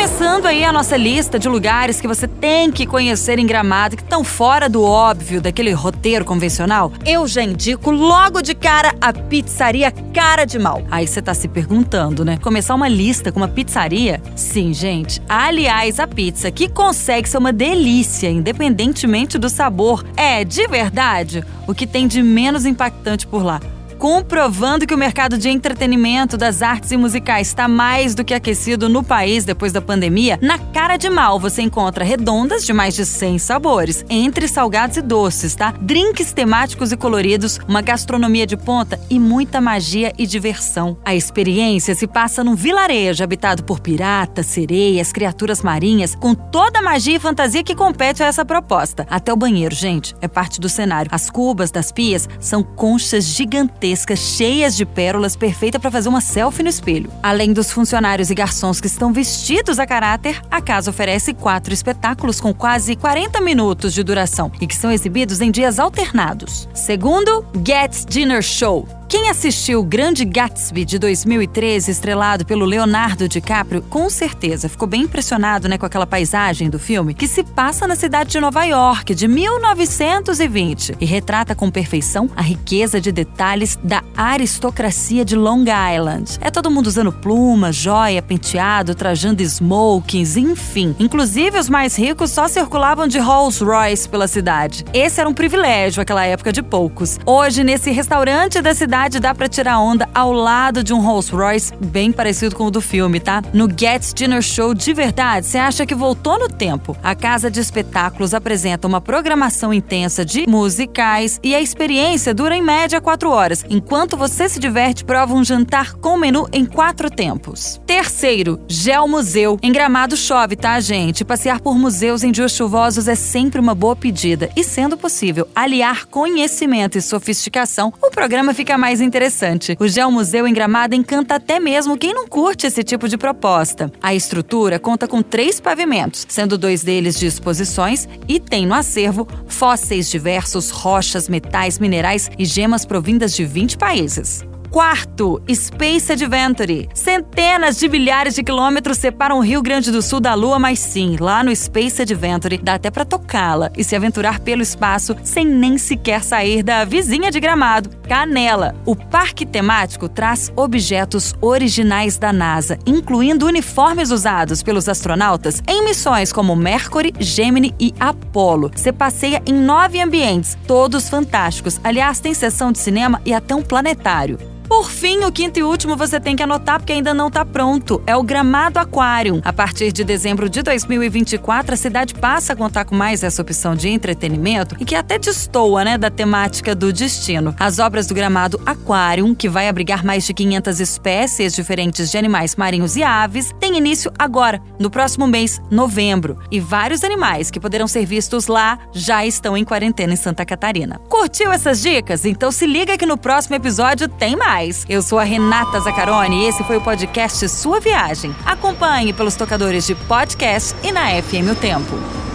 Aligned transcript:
Começando 0.00 0.46
aí 0.46 0.64
a 0.64 0.72
nossa 0.72 0.96
lista 0.96 1.38
de 1.38 1.46
lugares 1.46 2.00
que 2.00 2.08
você 2.08 2.26
tem 2.26 2.72
que 2.72 2.86
conhecer 2.86 3.38
em 3.38 3.44
Gramado, 3.44 3.98
que 3.98 4.02
estão 4.02 4.24
fora 4.24 4.66
do 4.66 4.82
óbvio 4.82 5.42
daquele 5.42 5.72
roteiro 5.72 6.24
convencional, 6.24 6.90
eu 7.04 7.28
já 7.28 7.42
indico 7.42 7.90
logo 7.90 8.40
de 8.40 8.54
cara 8.54 8.94
a 8.98 9.12
pizzaria 9.12 9.92
Cara 9.92 10.46
de 10.46 10.58
Mal. 10.58 10.82
Aí 10.90 11.06
você 11.06 11.20
tá 11.20 11.34
se 11.34 11.46
perguntando, 11.48 12.24
né? 12.24 12.38
Começar 12.38 12.74
uma 12.76 12.88
lista 12.88 13.30
com 13.30 13.40
uma 13.40 13.48
pizzaria? 13.48 14.22
Sim, 14.34 14.72
gente. 14.72 15.20
Aliás, 15.28 16.00
a 16.00 16.06
pizza 16.06 16.50
que 16.50 16.66
consegue 16.66 17.28
ser 17.28 17.36
uma 17.36 17.52
delícia, 17.52 18.30
independentemente 18.30 19.36
do 19.36 19.50
sabor, 19.50 20.02
é 20.16 20.44
de 20.44 20.66
verdade 20.66 21.44
o 21.68 21.74
que 21.74 21.86
tem 21.86 22.08
de 22.08 22.22
menos 22.22 22.64
impactante 22.64 23.26
por 23.26 23.44
lá 23.44 23.60
comprovando 24.00 24.86
que 24.86 24.94
o 24.94 24.98
mercado 24.98 25.36
de 25.36 25.50
entretenimento 25.50 26.38
das 26.38 26.62
artes 26.62 26.90
e 26.90 26.96
musicais 26.96 27.48
está 27.48 27.68
mais 27.68 28.14
do 28.14 28.24
que 28.24 28.32
aquecido 28.32 28.88
no 28.88 29.02
país 29.02 29.44
depois 29.44 29.72
da 29.72 29.82
pandemia, 29.82 30.38
na 30.40 30.56
cara 30.58 30.96
de 30.96 31.10
mal 31.10 31.38
você 31.38 31.60
encontra 31.60 32.02
redondas 32.02 32.64
de 32.64 32.72
mais 32.72 32.94
de 32.94 33.04
100 33.04 33.38
sabores, 33.38 34.02
entre 34.08 34.48
salgados 34.48 34.96
e 34.96 35.02
doces, 35.02 35.54
tá? 35.54 35.74
Drinks 35.82 36.32
temáticos 36.32 36.92
e 36.92 36.96
coloridos, 36.96 37.60
uma 37.68 37.82
gastronomia 37.82 38.46
de 38.46 38.56
ponta 38.56 38.98
e 39.10 39.20
muita 39.20 39.60
magia 39.60 40.14
e 40.16 40.26
diversão. 40.26 40.96
A 41.04 41.14
experiência 41.14 41.94
se 41.94 42.06
passa 42.06 42.42
num 42.42 42.54
vilarejo 42.54 43.22
habitado 43.22 43.62
por 43.64 43.80
piratas, 43.80 44.46
sereias, 44.46 45.12
criaturas 45.12 45.60
marinhas, 45.60 46.14
com 46.14 46.34
toda 46.34 46.78
a 46.78 46.82
magia 46.82 47.16
e 47.16 47.20
fantasia 47.20 47.62
que 47.62 47.74
compete 47.74 48.22
a 48.22 48.26
essa 48.26 48.46
proposta. 48.46 49.06
Até 49.10 49.30
o 49.30 49.36
banheiro, 49.36 49.74
gente, 49.74 50.14
é 50.22 50.26
parte 50.26 50.58
do 50.58 50.70
cenário. 50.70 51.10
As 51.12 51.28
cubas 51.28 51.70
das 51.70 51.92
pias 51.92 52.26
são 52.40 52.62
conchas 52.62 53.24
gigantescas 53.24 53.89
gigantescas, 53.90 54.18
cheias 54.18 54.76
de 54.76 54.86
pérolas, 54.86 55.36
perfeita 55.36 55.78
para 55.78 55.90
fazer 55.90 56.08
uma 56.08 56.20
selfie 56.20 56.62
no 56.62 56.68
espelho. 56.68 57.10
Além 57.22 57.52
dos 57.52 57.70
funcionários 57.70 58.30
e 58.30 58.34
garçons 58.34 58.80
que 58.80 58.86
estão 58.86 59.12
vestidos 59.12 59.78
a 59.78 59.86
caráter, 59.86 60.40
a 60.50 60.60
casa 60.60 60.90
oferece 60.90 61.34
quatro 61.34 61.72
espetáculos 61.72 62.40
com 62.40 62.54
quase 62.54 62.94
40 62.96 63.40
minutos 63.40 63.92
de 63.92 64.02
duração 64.02 64.50
e 64.60 64.66
que 64.66 64.76
são 64.76 64.90
exibidos 64.90 65.40
em 65.40 65.50
dias 65.50 65.78
alternados. 65.78 66.68
Segundo, 66.72 67.44
Get's 67.64 68.04
Dinner 68.08 68.42
Show, 68.42 68.86
quem 69.10 69.28
assistiu 69.28 69.80
o 69.80 69.82
Grande 69.82 70.24
Gatsby 70.24 70.84
de 70.84 70.96
2013, 70.96 71.90
estrelado 71.90 72.46
pelo 72.46 72.64
Leonardo 72.64 73.28
DiCaprio, 73.28 73.82
com 73.90 74.08
certeza 74.08 74.68
ficou 74.68 74.86
bem 74.86 75.02
impressionado 75.02 75.68
né, 75.68 75.76
com 75.76 75.84
aquela 75.84 76.06
paisagem 76.06 76.70
do 76.70 76.78
filme, 76.78 77.12
que 77.12 77.26
se 77.26 77.42
passa 77.42 77.88
na 77.88 77.96
cidade 77.96 78.30
de 78.30 78.38
Nova 78.38 78.62
York, 78.64 79.12
de 79.12 79.26
1920, 79.26 80.94
e 81.00 81.04
retrata 81.04 81.56
com 81.56 81.68
perfeição 81.72 82.30
a 82.36 82.40
riqueza 82.40 83.00
de 83.00 83.10
detalhes 83.10 83.76
da 83.82 84.04
aristocracia 84.16 85.24
de 85.24 85.34
Long 85.34 85.64
Island. 85.64 86.38
É 86.40 86.48
todo 86.48 86.70
mundo 86.70 86.86
usando 86.86 87.12
pluma, 87.12 87.72
joia, 87.72 88.22
penteado, 88.22 88.94
trajando 88.94 89.42
smokings, 89.42 90.36
enfim. 90.36 90.94
Inclusive, 91.00 91.58
os 91.58 91.68
mais 91.68 91.96
ricos 91.96 92.30
só 92.30 92.46
circulavam 92.46 93.08
de 93.08 93.18
Rolls 93.18 93.64
Royce 93.64 94.08
pela 94.08 94.28
cidade. 94.28 94.84
Esse 94.94 95.18
era 95.20 95.28
um 95.28 95.34
privilégio 95.34 96.00
aquela 96.00 96.24
época 96.24 96.52
de 96.52 96.62
poucos. 96.62 97.18
Hoje, 97.26 97.64
nesse 97.64 97.90
restaurante 97.90 98.62
da 98.62 98.72
cidade, 98.72 98.99
dá 99.08 99.34
para 99.34 99.48
tirar 99.48 99.78
onda 99.78 100.08
ao 100.14 100.32
lado 100.32 100.84
de 100.84 100.92
um 100.92 101.00
Rolls 101.00 101.32
Royce 101.32 101.72
bem 101.80 102.12
parecido 102.12 102.54
com 102.54 102.66
o 102.66 102.70
do 102.70 102.80
filme, 102.80 103.20
tá? 103.20 103.42
No 103.52 103.66
Get's 103.66 104.12
Dinner 104.12 104.42
Show 104.42 104.74
de 104.74 104.92
verdade, 104.92 105.46
você 105.46 105.56
acha 105.56 105.86
que 105.86 105.94
voltou 105.94 106.38
no 106.38 106.48
tempo. 106.48 106.96
A 107.02 107.14
casa 107.14 107.50
de 107.50 107.60
espetáculos 107.60 108.34
apresenta 108.34 108.86
uma 108.86 109.00
programação 109.00 109.72
intensa 109.72 110.24
de 110.24 110.46
musicais 110.46 111.40
e 111.42 111.54
a 111.54 111.60
experiência 111.60 112.34
dura 112.34 112.56
em 112.56 112.62
média 112.62 113.00
quatro 113.00 113.30
horas. 113.30 113.64
Enquanto 113.70 114.16
você 114.16 114.48
se 114.48 114.58
diverte, 114.60 115.04
prova 115.04 115.32
um 115.34 115.44
jantar 115.44 115.94
com 115.94 116.18
menu 116.18 116.48
em 116.52 116.66
quatro 116.66 117.08
tempos. 117.08 117.80
Terceiro, 117.86 118.60
Gel 118.68 119.06
Museu. 119.06 119.58
Em 119.62 119.72
Gramado 119.72 120.16
chove, 120.16 120.56
tá, 120.56 120.78
gente? 120.80 121.24
Passear 121.24 121.60
por 121.60 121.78
museus 121.78 122.22
em 122.22 122.32
dias 122.32 122.52
chuvosos 122.52 123.08
é 123.08 123.14
sempre 123.14 123.60
uma 123.60 123.74
boa 123.74 123.94
pedida. 123.94 124.50
E 124.56 124.64
sendo 124.64 124.96
possível 124.96 125.48
aliar 125.54 126.06
conhecimento 126.06 126.98
e 126.98 127.02
sofisticação, 127.02 127.92
o 128.02 128.10
programa 128.10 128.52
fica 128.52 128.76
mais 128.76 128.89
mais 128.90 129.00
interessante. 129.00 129.76
O 129.78 129.86
Geomuseu 129.86 130.48
em 130.48 130.52
Gramado 130.52 130.96
encanta 130.96 131.36
até 131.36 131.60
mesmo 131.60 131.96
quem 131.96 132.12
não 132.12 132.26
curte 132.26 132.66
esse 132.66 132.82
tipo 132.82 133.08
de 133.08 133.16
proposta. 133.16 133.92
A 134.02 134.12
estrutura 134.12 134.80
conta 134.80 135.06
com 135.06 135.22
três 135.22 135.60
pavimentos, 135.60 136.26
sendo 136.28 136.58
dois 136.58 136.82
deles 136.82 137.16
de 137.16 137.26
exposições 137.26 138.08
e 138.26 138.40
tem 138.40 138.66
no 138.66 138.74
acervo 138.74 139.28
fósseis 139.46 140.10
diversos, 140.10 140.70
rochas, 140.70 141.28
metais, 141.28 141.78
minerais 141.78 142.28
e 142.36 142.44
gemas 142.44 142.84
provindas 142.84 143.32
de 143.32 143.44
20 143.44 143.78
países. 143.78 144.49
Quarto, 144.70 145.42
Space 145.52 146.12
Adventure. 146.12 146.88
Centenas 146.94 147.76
de 147.76 147.88
milhares 147.88 148.36
de 148.36 148.44
quilômetros 148.44 148.98
separam 148.98 149.38
o 149.38 149.42
Rio 149.42 149.60
Grande 149.60 149.90
do 149.90 150.00
Sul 150.00 150.20
da 150.20 150.32
Lua, 150.34 150.60
mas 150.60 150.78
sim, 150.78 151.16
lá 151.18 151.42
no 151.42 151.54
Space 151.54 152.00
Adventure 152.00 152.56
dá 152.56 152.74
até 152.74 152.88
para 152.88 153.04
tocá-la 153.04 153.72
e 153.76 153.82
se 153.82 153.96
aventurar 153.96 154.38
pelo 154.38 154.62
espaço 154.62 155.16
sem 155.24 155.44
nem 155.44 155.76
sequer 155.76 156.22
sair 156.22 156.62
da 156.62 156.84
vizinha 156.84 157.32
de 157.32 157.40
Gramado, 157.40 157.90
Canela. 158.08 158.76
O 158.86 158.94
parque 158.94 159.44
temático 159.44 160.08
traz 160.08 160.52
objetos 160.54 161.34
originais 161.40 162.16
da 162.16 162.32
NASA, 162.32 162.78
incluindo 162.86 163.46
uniformes 163.46 164.12
usados 164.12 164.62
pelos 164.62 164.88
astronautas 164.88 165.60
em 165.66 165.84
missões 165.84 166.32
como 166.32 166.54
Mercury, 166.54 167.12
Gemini 167.18 167.74
e 167.80 167.92
Apollo. 167.98 168.70
Você 168.72 168.92
passeia 168.92 169.42
em 169.44 169.52
nove 169.52 170.00
ambientes, 170.00 170.56
todos 170.64 171.08
fantásticos. 171.08 171.80
Aliás, 171.82 172.20
tem 172.20 172.32
sessão 172.32 172.70
de 172.70 172.78
cinema 172.78 173.20
e 173.24 173.34
até 173.34 173.52
um 173.52 173.62
planetário. 173.62 174.38
Por 174.70 174.88
fim, 174.88 175.24
o 175.24 175.32
quinto 175.32 175.58
e 175.58 175.64
último 175.64 175.96
você 175.96 176.20
tem 176.20 176.36
que 176.36 176.44
anotar 176.44 176.78
porque 176.78 176.92
ainda 176.92 177.12
não 177.12 177.26
está 177.26 177.44
pronto. 177.44 178.00
É 178.06 178.16
o 178.16 178.22
Gramado 178.22 178.78
Aquarium. 178.78 179.40
A 179.44 179.52
partir 179.52 179.90
de 179.90 180.04
dezembro 180.04 180.48
de 180.48 180.62
2024, 180.62 181.74
a 181.74 181.76
cidade 181.76 182.14
passa 182.14 182.52
a 182.52 182.56
contar 182.56 182.84
com 182.84 182.94
mais 182.94 183.24
essa 183.24 183.42
opção 183.42 183.74
de 183.74 183.88
entretenimento 183.88 184.76
e 184.78 184.84
que 184.84 184.94
até 184.94 185.18
destoa, 185.18 185.84
né, 185.84 185.98
da 185.98 186.08
temática 186.08 186.72
do 186.72 186.92
destino. 186.92 187.52
As 187.58 187.80
obras 187.80 188.06
do 188.06 188.14
Gramado 188.14 188.60
Aquarium, 188.64 189.34
que 189.34 189.48
vai 189.48 189.68
abrigar 189.68 190.04
mais 190.04 190.24
de 190.24 190.32
500 190.32 190.78
espécies 190.78 191.52
diferentes 191.52 192.08
de 192.08 192.16
animais 192.16 192.54
marinhos 192.54 192.94
e 192.94 193.02
aves, 193.02 193.52
tem 193.58 193.76
início 193.76 194.12
agora, 194.16 194.62
no 194.78 194.88
próximo 194.88 195.26
mês, 195.26 195.60
novembro. 195.68 196.38
E 196.48 196.60
vários 196.60 197.02
animais 197.02 197.50
que 197.50 197.58
poderão 197.58 197.88
ser 197.88 198.06
vistos 198.06 198.46
lá 198.46 198.78
já 198.92 199.26
estão 199.26 199.56
em 199.56 199.64
quarentena 199.64 200.12
em 200.12 200.16
Santa 200.16 200.46
Catarina. 200.46 201.00
Curtiu 201.08 201.50
essas 201.50 201.82
dicas? 201.82 202.24
Então 202.24 202.52
se 202.52 202.68
liga 202.68 202.96
que 202.96 203.04
no 203.04 203.18
próximo 203.18 203.56
episódio 203.56 204.06
tem 204.06 204.36
mais 204.36 204.59
Eu 204.88 205.00
sou 205.00 205.18
a 205.18 205.24
Renata 205.24 205.80
Zacarone 205.80 206.44
e 206.44 206.48
esse 206.48 206.62
foi 206.64 206.76
o 206.76 206.82
podcast 206.82 207.48
Sua 207.48 207.80
Viagem. 207.80 208.34
Acompanhe 208.44 209.10
pelos 209.10 209.34
tocadores 209.34 209.86
de 209.86 209.94
podcast 209.94 210.76
e 210.82 210.92
na 210.92 211.10
FM 211.22 211.52
O 211.52 211.54
Tempo. 211.54 212.29